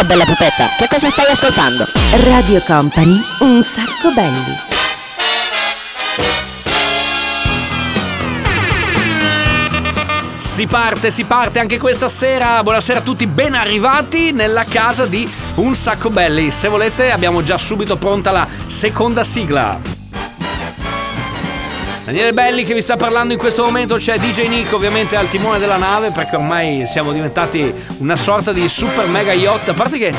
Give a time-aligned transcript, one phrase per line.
[0.00, 1.84] Ciao bella pupetta, che cosa stai ascoltando?
[2.24, 4.56] Radio Company, un sacco belli.
[10.38, 12.62] Si parte, si parte anche questa sera.
[12.62, 16.50] Buonasera a tutti, ben arrivati nella casa di Un Sacco Belli.
[16.50, 19.99] Se volete abbiamo già subito pronta la seconda sigla.
[22.10, 25.60] Daniele Belli che vi sta parlando in questo momento, c'è DJ Nick ovviamente al timone
[25.60, 29.68] della nave perché ormai siamo diventati una sorta di super mega yacht.
[29.68, 30.12] A parte che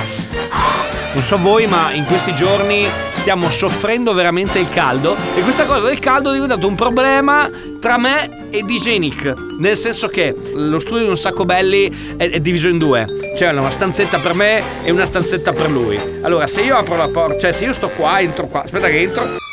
[1.11, 5.88] non so voi, ma in questi giorni stiamo soffrendo veramente il caldo e questa cosa
[5.88, 7.49] del caldo è diventato un problema
[7.81, 9.33] tra me e DJ Nick.
[9.59, 13.05] Nel senso che lo studio di un sacco belli è, è diviso in due.
[13.35, 15.99] C'è una stanzetta per me e una stanzetta per lui.
[16.21, 18.63] Allora, se io apro la porta, cioè se io sto qua, entro qua.
[18.63, 19.49] Aspetta che entro.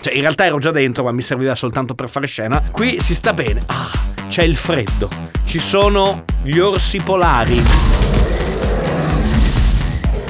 [0.00, 2.62] Cioè, in realtà ero già dentro, ma mi serviva soltanto per fare scena.
[2.70, 3.62] Qui si sta bene.
[3.66, 3.90] Ah,
[4.28, 5.08] c'è il freddo.
[5.44, 7.62] Ci sono gli orsi polari.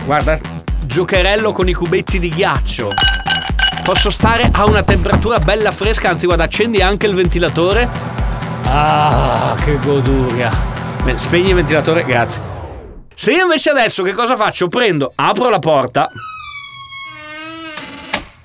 [0.04, 0.38] Guarda,
[0.82, 2.88] giocherello con i cubetti di ghiaccio.
[3.84, 7.88] Posso stare a una temperatura bella fresca, anzi guarda, accendi anche il ventilatore.
[8.64, 10.50] Ah, che goduria.
[11.14, 12.40] Spegni il ventilatore, grazie.
[13.14, 14.68] Se io invece adesso che cosa faccio?
[14.68, 16.08] Prendo, apro la porta,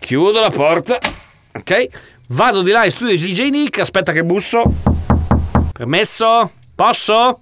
[0.03, 0.99] chiudo la porta,
[1.53, 1.87] ok?
[2.27, 4.61] Vado di là in studio di DJ Nick, aspetta che busso.
[5.71, 6.51] Permesso?
[6.75, 7.39] Posso?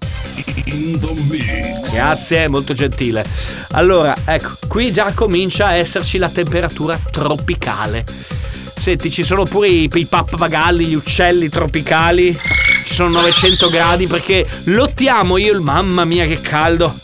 [1.92, 3.24] Grazie, molto gentile.
[3.72, 8.04] Allora, ecco, qui già comincia a esserci la temperatura tropicale.
[8.76, 12.38] Senti, ci sono pure i, i pappagalli, gli uccelli tropicali.
[12.84, 16.94] Ci sono 900 gradi perché lottiamo io e mamma mia che caldo.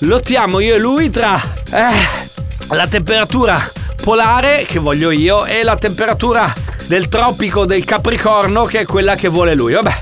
[0.00, 6.54] Lottiamo io e lui tra eh, la temperatura polare che voglio io e la temperatura
[6.86, 9.72] del tropico del Capricorno che è quella che vuole lui.
[9.72, 9.94] Vabbè,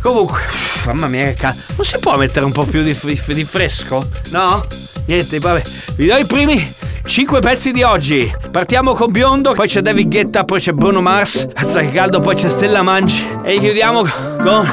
[0.00, 0.40] comunque,
[0.86, 1.60] mamma mia che caldo.
[1.76, 4.08] Non si può mettere un po' più di, di fresco?
[4.30, 4.64] No?
[5.04, 5.62] Niente, vabbè.
[5.94, 8.34] Vi do i primi 5 pezzi di oggi.
[8.50, 11.46] Partiamo con Biondo, poi c'è David Guetta, poi c'è Bruno Mars.
[11.52, 13.26] Azza che caldo, poi c'è Stella Manci.
[13.44, 14.08] E chiudiamo
[14.40, 14.72] con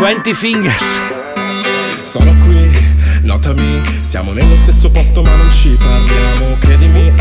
[0.00, 0.84] 20 Fingers.
[2.02, 2.68] Sono qui,
[3.22, 7.12] notami, siamo nello stesso posto ma non ci parliamo, credimi,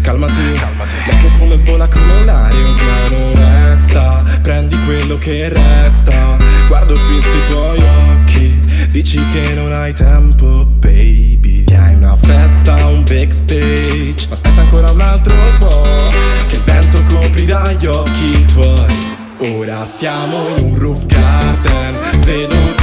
[0.00, 6.36] calmati, lei che fuma e vola come un aeroplano, resta, prendi quello che resta,
[6.68, 12.86] guardo fissi i tuoi occhi, dici che non hai tempo, baby, che hai una festa,
[12.86, 16.10] un backstage, aspetta ancora un altro po',
[16.48, 19.18] che il vento coprirà gli occhi tuoi.
[19.56, 22.79] Ora siamo in un roof garden, vedo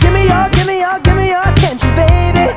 [0.00, 1.00] Give me your, give me your,
[1.94, 2.54] baby.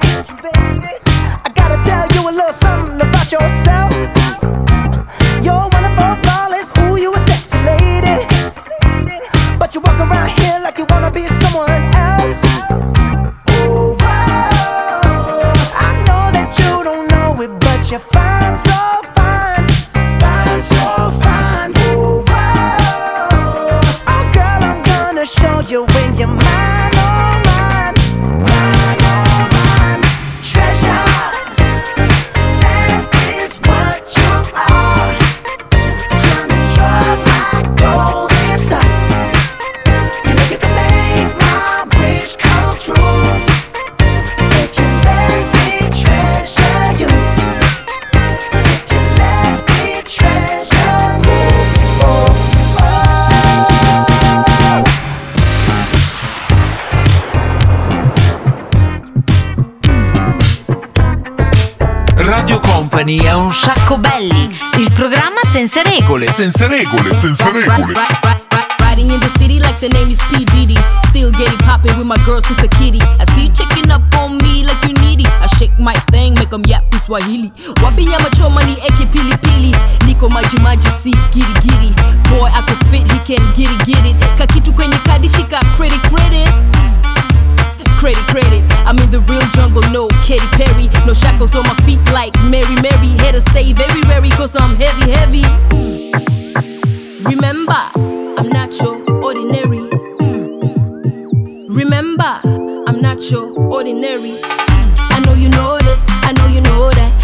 [1.44, 3.81] I gotta tell you a little something about yourself.
[62.32, 66.30] Company è un sacco belli, il programma senza regole.
[66.30, 67.94] Senza regole, senza regole.
[68.80, 70.46] Riding in the city like the name is P.
[70.46, 70.78] Diddy.
[71.10, 73.02] Still getting poppin' with my girl since a kitty.
[73.20, 75.26] I see you checking up on me like you needy.
[75.26, 77.52] I shake my thing, make 'em yap in Swahili.
[77.84, 79.76] Wapi nyama choma ni eke pili pili.
[80.06, 81.94] Niko maji maji si giri giri.
[82.30, 84.16] Boy, I could fit, he can get it, get it.
[84.38, 86.48] Kakitu kwenye kadi shika credit credit.
[88.02, 88.64] Credit, credit.
[88.90, 90.90] I'm in the real jungle, no Katy Perry.
[91.06, 93.14] No shackles on my feet like Mary Mary.
[93.22, 95.46] Here to stay very, very, cause I'm heavy, heavy.
[97.22, 97.78] Remember,
[98.42, 99.86] I'm not your ordinary.
[101.70, 102.42] Remember,
[102.90, 104.34] I'm not your ordinary.
[104.98, 107.21] I know you know this, I know you know that.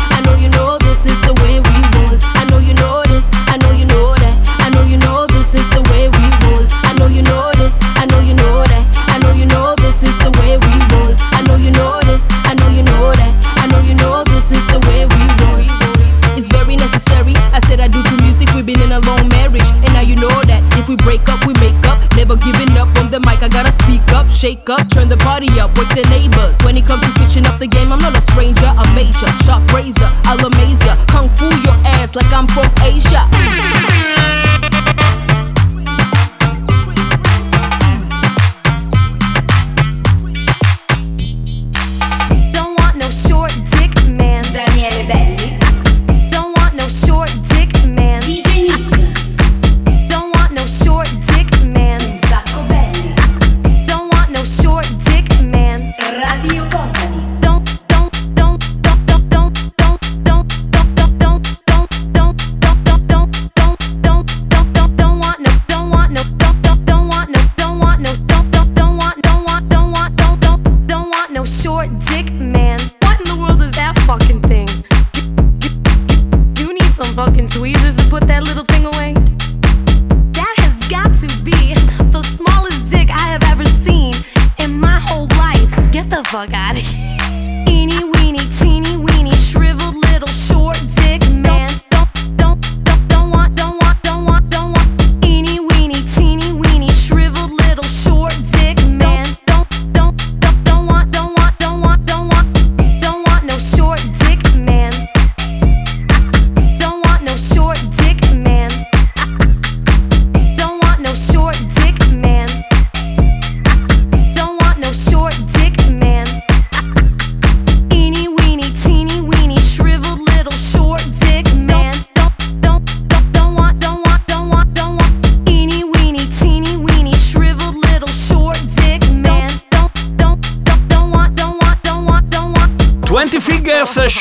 [24.47, 26.57] Shake up, turn the party up, wake the neighbors.
[26.63, 28.65] When it comes to switching up the game, I'm not a stranger.
[28.65, 30.09] I'm major, sharp razor.
[30.23, 30.95] I'll amaze ya.
[31.07, 33.27] Kung fu your ass like I'm from Asia.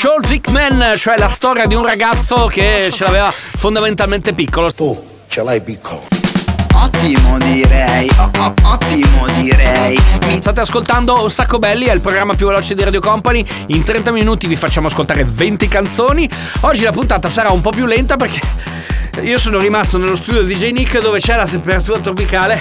[0.01, 4.71] Dick Man, cioè la storia di un ragazzo che ce l'aveva fondamentalmente piccolo.
[4.71, 6.07] Tu ce l'hai piccolo.
[6.75, 9.99] Ottimo direi, o- o- ottimo direi.
[10.27, 13.45] Mi state ascoltando Un sacco belli, è il programma più veloce di Radio Company.
[13.69, 16.29] In 30 minuti vi facciamo ascoltare 20 canzoni.
[16.61, 18.41] Oggi la puntata sarà un po' più lenta perché
[19.23, 22.61] io sono rimasto nello studio di DJ Nick dove c'è la temperatura tropicale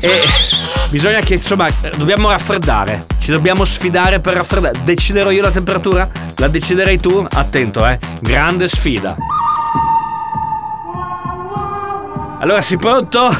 [0.00, 0.22] e
[0.90, 3.06] bisogna che insomma dobbiamo raffreddare.
[3.18, 4.78] Ci dobbiamo sfidare per raffreddare.
[4.84, 6.08] Deciderò io la temperatura?
[6.36, 7.26] La deciderei tu?
[7.32, 7.98] Attento, eh.
[8.20, 9.16] Grande sfida.
[12.38, 13.34] Allora, sei pronto?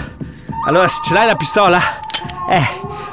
[0.66, 1.80] Allora, ce l'hai la pistola?
[2.50, 2.66] Eh,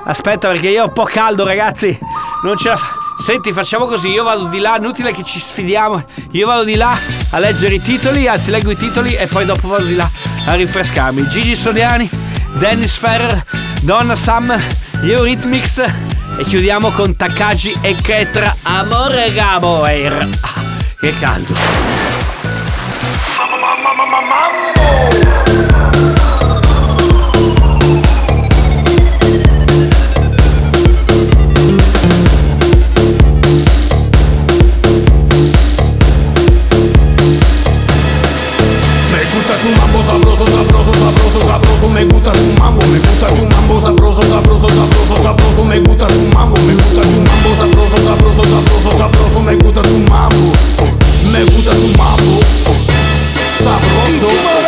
[0.06, 1.98] aspetta perché io ho un po' caldo, ragazzi.
[2.44, 3.02] Non ce la fa.
[3.18, 6.04] Senti, facciamo così, io vado di là, inutile che ci sfidiamo.
[6.32, 6.98] Io vado di là
[7.30, 10.10] a leggere i titoli, anzi leggo i titoli e poi dopo vado di là
[10.48, 11.28] a rinfrescarmi.
[11.28, 12.10] Gigi Soliani,
[12.58, 13.44] Dennis Ferrer,
[13.82, 14.54] Donna Sam,
[15.02, 15.84] Eurythmics
[16.38, 20.30] e chiudiamo con Takagi e Ketra Amore Gabo Air.
[20.42, 20.64] Ah,
[21.00, 21.54] che caldo.
[25.72, 25.83] Me
[41.94, 45.64] Me gusta tu mambo, me gusta tu mambo sabroso, sabroso, sabroso, sabroso.
[45.66, 49.40] Me gusta tu mambo, me gusta tu mambo sabroso, sabroso, sabroso, sabroso.
[49.42, 50.54] Me gusta tu mambo,
[51.32, 52.40] me gusta tu mambo
[53.64, 54.63] sabroso.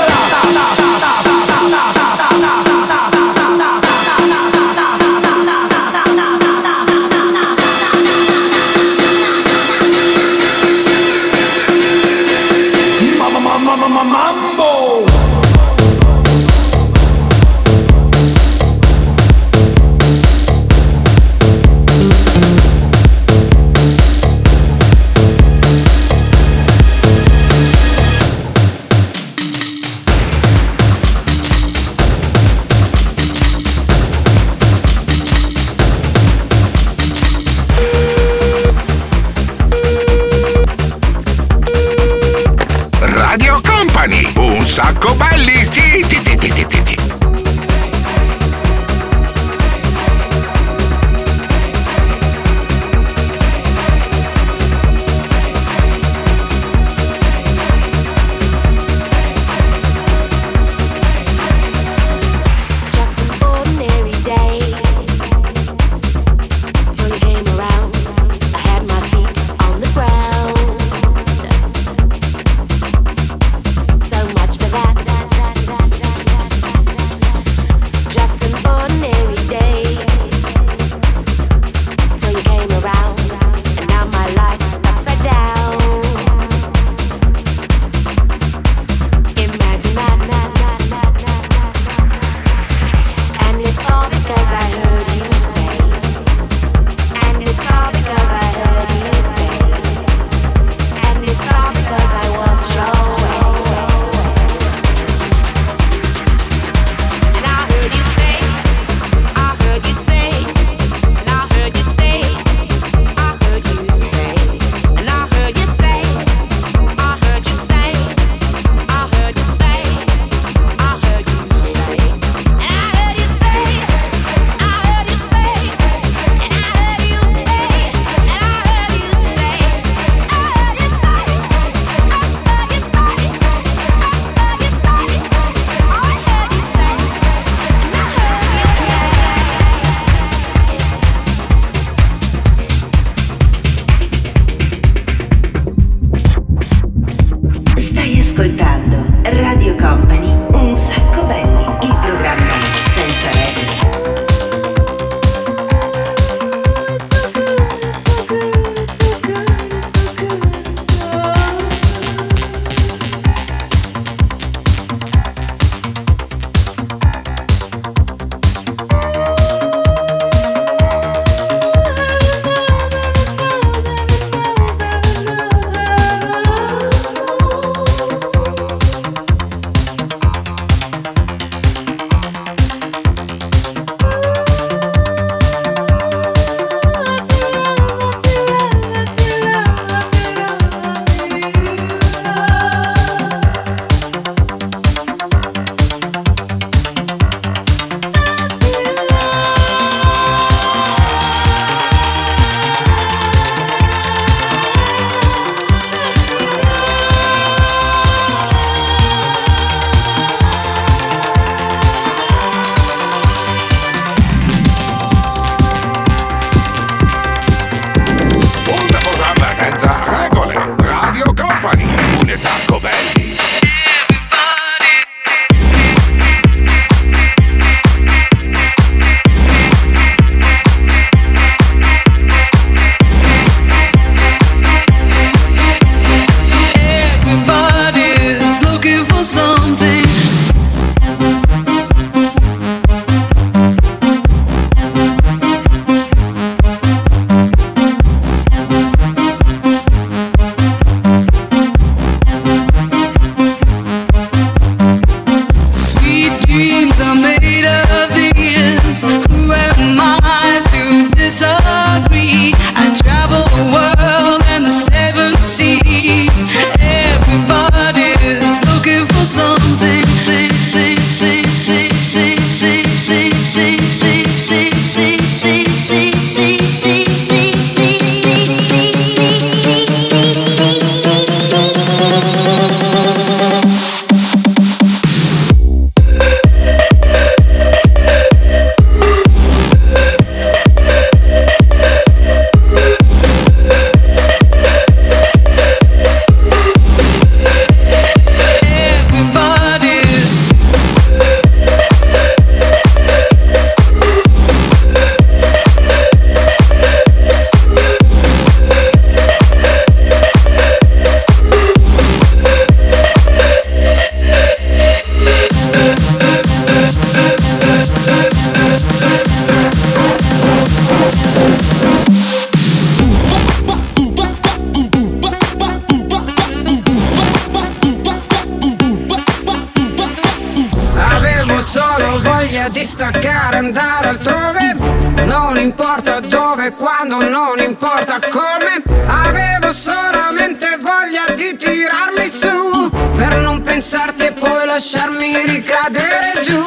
[335.65, 338.83] Importa dove, quando, non importa come.
[339.07, 342.89] Avevo solamente voglia di tirarmi su.
[343.15, 346.61] Per non pensarti e poi lasciarmi ricadere giù.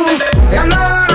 [0.51, 1.08] E allora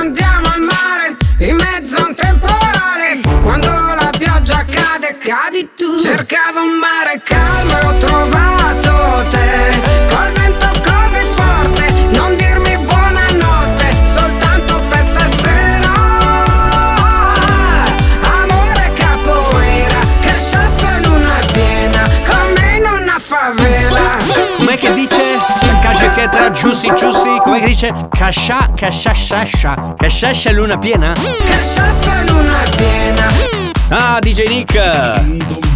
[26.23, 27.93] che tra giussi giussi, com'è che dice?
[28.09, 29.93] Cascia, cascia, sciascia.
[29.97, 31.11] Casciascia luna piena?
[31.13, 33.27] Che sciassa luna piena.
[33.89, 35.72] Ah, DJ Nick!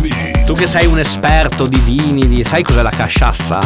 [0.48, 2.42] Tu che sei un esperto di vini, di...
[2.42, 3.60] sai cos'è la casciassa?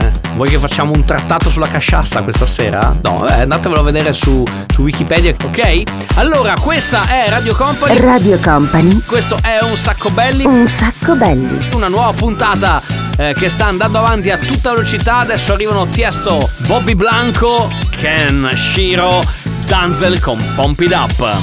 [0.00, 0.12] Eh?
[0.34, 2.94] Vuoi che facciamo un trattato sulla casciassa questa sera?
[3.02, 5.82] No, eh, andatevelo a vedere su, su Wikipedia, ok?
[6.14, 7.98] Allora, questa è Radio Company.
[7.98, 9.02] Radio Company.
[9.04, 10.44] Questo è un sacco belli.
[10.44, 11.70] Un sacco belli.
[11.74, 12.80] Una nuova puntata
[13.16, 15.16] eh, che sta andando avanti a tutta velocità.
[15.16, 19.20] Adesso arrivano Tiesto, Bobby Blanco, Ken Shiro,
[19.66, 21.36] Danzel con Pump It Up.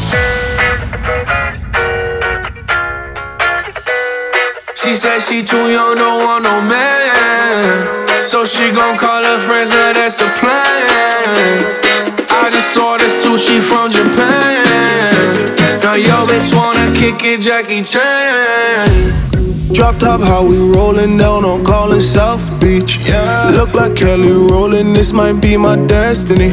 [4.85, 8.23] She said she too young, don't want no man.
[8.23, 11.81] So she gon' call her friends, now that's a plan.
[12.29, 15.55] I just ordered sushi from Japan.
[15.81, 19.73] Now yo bitch wanna kick it, Jackie Chan.
[19.73, 22.99] Drop top, how we rollin' down on callin' South Beach.
[22.99, 23.49] Yeah.
[23.55, 26.51] Look like Kelly rollin', this might be my destiny.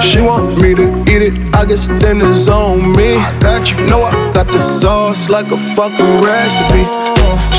[0.00, 3.16] She want me to eat it, I guess dinner's on me.
[3.16, 7.08] I got you, know I got the sauce like a fucking recipe.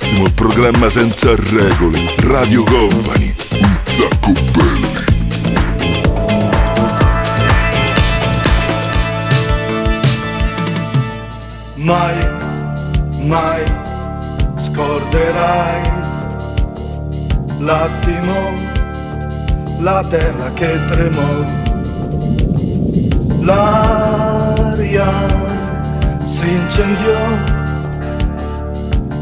[0.00, 2.14] Bellissimo programma senza regole.
[2.18, 3.34] Radio Company.
[3.52, 4.88] Un sacco belli.
[11.74, 12.14] Mai,
[13.24, 13.62] mai
[14.60, 15.80] scorderai
[17.58, 18.54] l'attimo,
[19.80, 21.44] la terra che tremò,
[23.40, 25.08] l'aria
[26.24, 27.49] si incendiò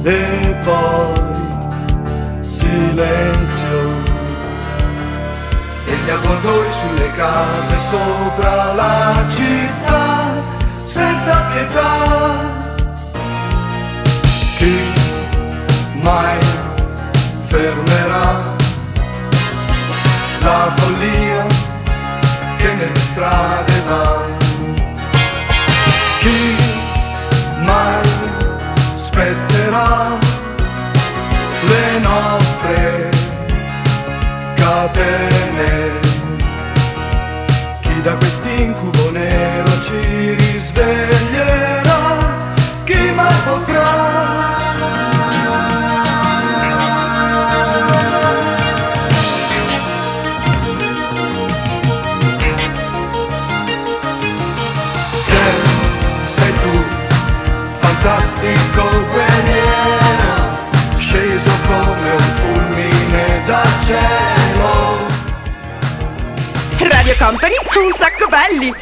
[0.02, 1.38] e poi
[2.40, 4.16] silenzio.
[5.86, 10.30] E gli avvoltoi sulle case sopra la città
[10.82, 12.56] senza pietà.
[14.56, 14.76] Chi
[16.02, 16.38] mai
[17.46, 18.42] fermerà
[20.40, 21.46] la follia
[22.56, 24.20] che nelle strade va?
[26.20, 26.56] Chi
[27.64, 28.17] mai
[29.18, 30.16] spezzerà
[31.66, 33.10] le nostre
[34.54, 36.06] catene?
[38.00, 42.16] da quest'incubo nero ci risveglierà.
[42.84, 43.26] Chi mai
[56.22, 56.84] sei tu,
[57.80, 58.87] fantastico
[63.88, 65.06] cielo.
[66.78, 68.74] Radio Company, un sacco belli!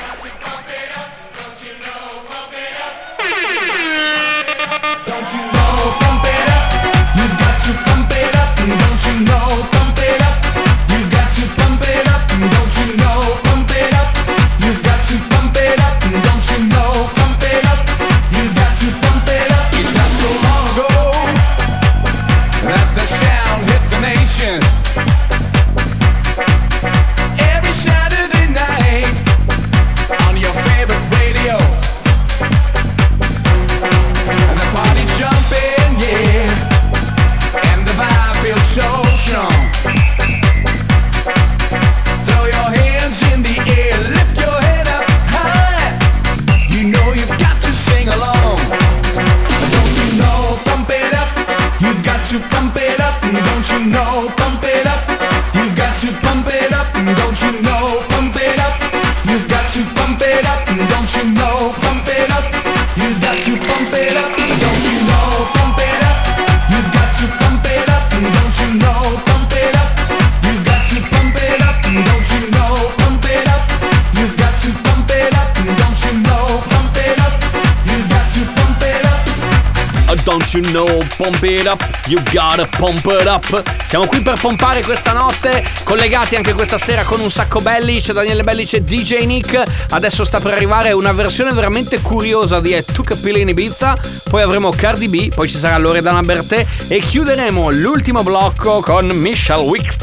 [80.56, 83.62] You know, pump it up, you gotta pump it up.
[83.84, 88.00] Siamo qui per pompare questa notte, collegati anche questa sera con un sacco belli.
[88.00, 89.62] C'è Daniele Belli, c'è DJ Nick.
[89.90, 93.96] Adesso sta per arrivare una versione veramente curiosa di I Took a Pill in Ibiza.
[94.28, 99.68] Poi avremo Cardi B, poi ci sarà Loredana Bertè e chiuderemo l'ultimo blocco con Michelle
[99.68, 99.96] Wicks.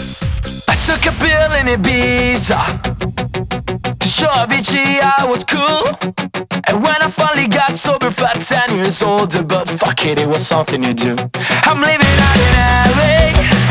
[0.68, 2.80] I took a pill in Ibiza
[3.98, 6.23] to show Avicii I was cool.
[6.68, 10.46] And when I finally got sober, felt 10 years older, but fuck it, it was
[10.46, 11.16] something to do.
[11.64, 12.52] I'm living out in
[12.98, 13.63] LA.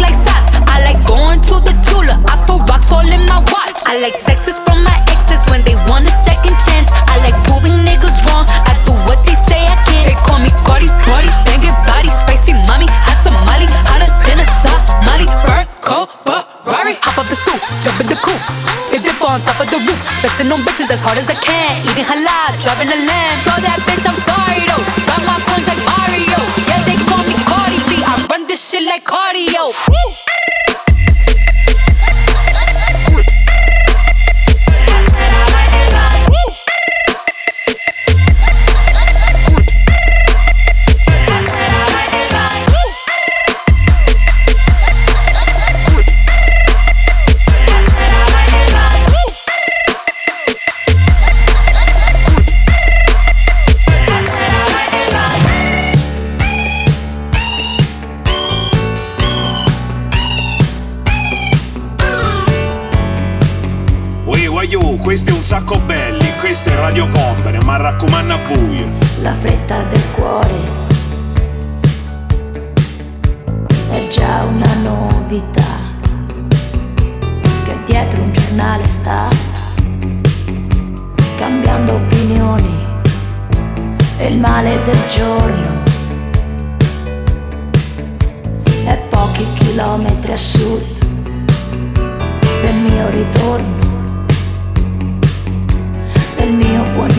[0.00, 0.50] Like socks.
[0.66, 3.78] I like going to the Tula, I put rocks all in my watch.
[3.86, 6.88] I like texts from my exes when they want a second chance.
[7.06, 8.48] I like proving niggas wrong.
[8.48, 10.08] I do what they say I can't.
[10.08, 15.26] They call me Cardi, Cardi, banging body, spicy mommy, hot tamale, hotter than a Somali.
[15.44, 18.42] Burn, cold, Ferrari, hop up the stoop, jump in the coupe.
[18.90, 21.78] Hit dip on top of the roof, flexing on bitches as hard as I can.
[21.86, 23.36] Eating halal, driving a lamb.
[23.46, 24.89] So that bitch, I'm sorry though.
[28.70, 29.72] Shit like cardio.
[29.88, 30.29] Ui,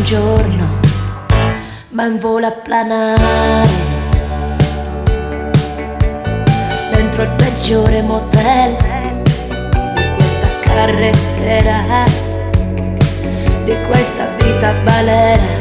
[0.02, 0.80] mio buongiorno,
[1.90, 3.70] ma in volo a planare
[6.94, 8.76] dentro il peggiore motel
[9.94, 12.06] di questa carrettera,
[13.64, 15.61] di questa vita balera.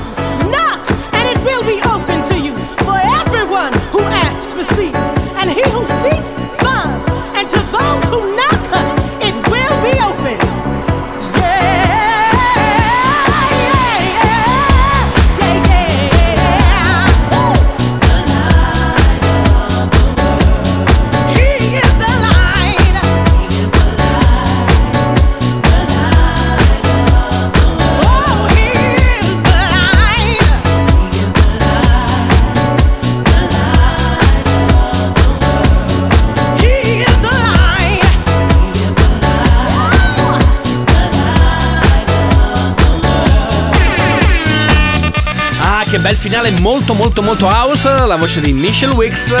[46.31, 49.35] Finale, molto molto molto house, la voce di Michelle Wicks.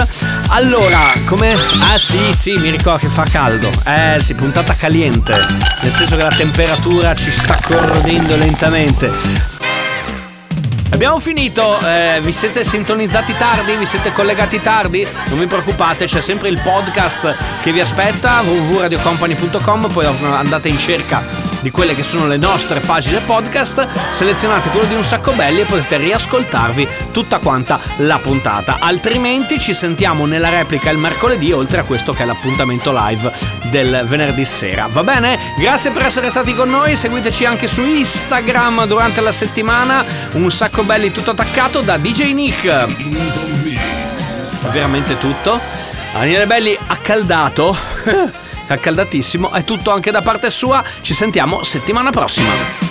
[0.49, 1.53] Allora, come...
[1.53, 3.69] Ah sì, sì, mi ricordo che fa caldo.
[3.85, 5.33] Eh sì, puntata caliente,
[5.83, 9.09] nel senso che la temperatura ci sta corrodendo lentamente.
[10.91, 15.07] Abbiamo finito, eh, vi siete sintonizzati tardi, vi siete collegati tardi?
[15.27, 21.40] Non vi preoccupate, c'è sempre il podcast che vi aspetta, www.radiocompany.com, poi andate in cerca
[21.61, 25.65] di quelle che sono le nostre pagine podcast, selezionate quello di un sacco belli e
[25.65, 28.77] potete riascoltarvi tutta quanta la puntata.
[28.79, 33.31] Altrimenti ci sentiamo nella replica il mercoledì, oltre a questo che è l'appuntamento live
[33.69, 34.87] del venerdì sera.
[34.89, 35.37] Va bene?
[35.57, 40.03] Grazie per essere stati con noi, seguiteci anche su Instagram durante la settimana.
[40.33, 42.85] Un sacco belli tutto attaccato da DJ Nick.
[44.71, 45.59] Veramente tutto.
[46.13, 48.39] Daniele Belli accaldato.
[48.71, 49.51] accaldatissimo.
[49.51, 50.83] È tutto anche da parte sua.
[51.01, 52.90] Ci sentiamo settimana prossima.